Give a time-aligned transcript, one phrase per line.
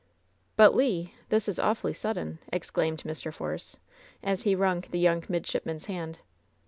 [0.55, 3.31] "But, Le— ^this is awfully sudden!" exclaimed Mr.
[3.31, 3.77] Force,
[4.23, 6.17] as he wrung the young midshipman's hand.